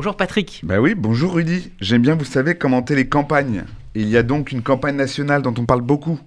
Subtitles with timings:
[0.00, 0.62] Bonjour Patrick.
[0.64, 1.72] Bah oui, bonjour Rudy.
[1.78, 3.64] J'aime bien, vous savez, commenter les campagnes.
[3.94, 6.18] Il y a donc une campagne nationale dont on parle beaucoup.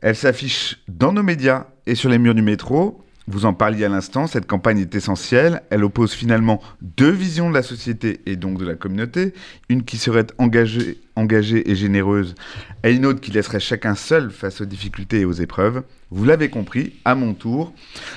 [0.00, 3.05] Elle s'affiche dans nos médias et sur les murs du métro.
[3.28, 5.62] Vous en parliez à l'instant, cette campagne est essentielle.
[5.70, 9.34] Elle oppose finalement deux visions de la société et donc de la communauté.
[9.68, 12.36] Une qui serait engagée, engagée et généreuse,
[12.84, 15.82] et une autre qui laisserait chacun seul face aux difficultés et aux épreuves.
[16.10, 17.72] Vous l'avez compris, à mon tour,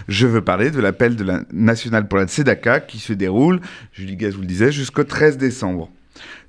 [0.07, 3.61] je veux parler de l'appel de la nationale pour la Tzedaka qui se déroule,
[3.93, 5.89] Julie Gaz vous le disait, jusqu'au 13 décembre.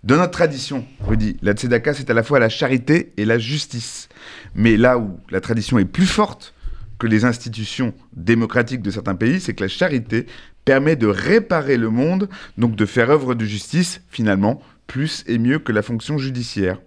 [0.05, 4.09] Dans notre tradition, Rudy, la tzedaka, c'est à la fois la charité et la justice.
[4.55, 6.55] Mais là où la tradition est plus forte
[7.01, 10.27] que les institutions démocratiques de certains pays, c'est que la charité
[10.65, 12.29] permet de réparer le monde,
[12.59, 16.79] donc de faire œuvre de justice, finalement, plus et mieux que la fonction judiciaire.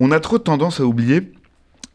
[0.00, 1.32] On a trop tendance à oublier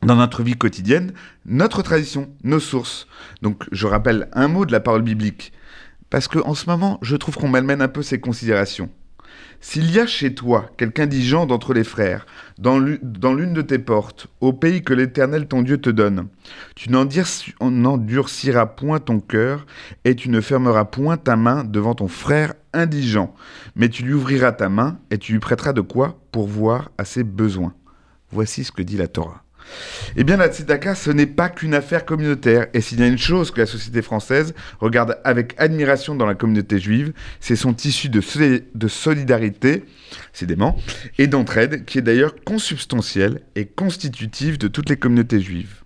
[0.04, 1.12] dans notre vie quotidienne
[1.46, 3.08] notre tradition, nos sources.
[3.42, 5.52] Donc je rappelle un mot de la parole biblique,
[6.10, 8.90] parce qu'en ce moment, je trouve qu'on malmène un peu ces considérations.
[9.62, 12.26] S'il y a chez toi quelqu'un d'indigent d'entre les frères,
[12.58, 16.28] dans l'une de tes portes, au pays que l'Éternel ton Dieu te donne,
[16.76, 19.66] tu n'endurciras point ton cœur,
[20.06, 23.34] et tu ne fermeras point ta main devant ton frère indigent,
[23.76, 27.04] mais tu lui ouvriras ta main, et tu lui prêteras de quoi pour voir à
[27.04, 27.74] ses besoins.
[28.32, 29.44] Voici ce que dit la Torah.
[30.16, 32.68] Eh bien, la tzedaka, ce n'est pas qu'une affaire communautaire.
[32.74, 36.36] Et s'il y a une chose que la société française regarde avec admiration dans la
[36.36, 38.22] communauté juive, c'est son tissu de,
[38.74, 39.84] de solidarité,
[41.18, 45.84] et d'entraide, qui est d'ailleurs consubstantiel et constitutif de toutes les communautés juives.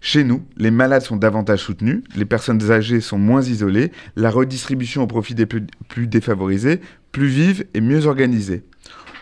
[0.00, 5.02] Chez nous, les malades sont davantage soutenus, les personnes âgées sont moins isolées, la redistribution
[5.02, 6.80] au profit des plus défavorisés,
[7.12, 8.62] plus vive et mieux organisée.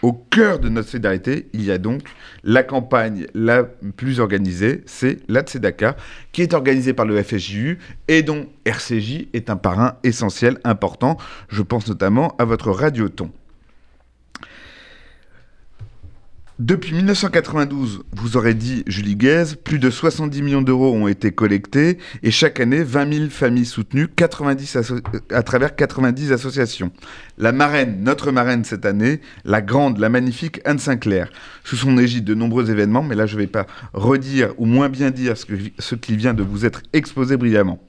[0.05, 2.02] Au cœur de notre solidarité, il y a donc
[2.42, 5.96] la campagne la plus organisée, c'est la Tzedaka,
[6.30, 11.16] qui est organisée par le FSJU et dont RCJ est un parrain essentiel, important.
[11.48, 13.30] Je pense notamment à votre radioton.
[16.60, 21.98] Depuis 1992, vous aurez dit Julie Guez, plus de 70 millions d'euros ont été collectés
[22.23, 24.78] et chaque année 20 000 familles soutenues 90
[25.33, 26.92] à travers 90 associations.
[27.39, 31.28] La marraine, notre marraine cette année, la grande, la magnifique Anne Sinclair.
[31.64, 34.89] Sous son égide de nombreux événements, mais là je ne vais pas redire ou moins
[34.89, 37.83] bien dire ce, que, qui vient de vous être exposé brillamment.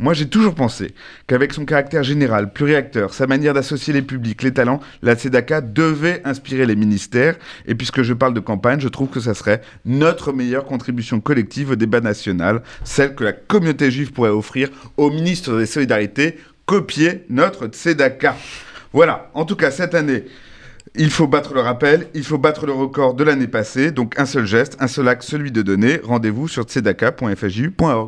[0.00, 0.92] Moi j'ai toujours pensé
[1.28, 6.20] qu'avec son caractère général, pluriacteur, sa manière d'associer les publics, les talents, la Tzedaka devait
[6.24, 10.32] inspirer les ministères et puisque je parle de campagne, je trouve que ça serait notre
[10.32, 15.56] meilleure contribution collective au débat national, celle que la communauté juive pourrait offrir au ministre
[15.58, 18.34] des Solidarités, copier notre Tzedaka.
[18.92, 20.24] Voilà, en tout cas cette année,
[20.94, 24.26] il faut battre le rappel, il faut battre le record de l'année passée, donc un
[24.26, 26.00] seul geste, un seul acte, celui de donner.
[26.02, 28.06] Rendez-vous sur tzedaka.fju.org.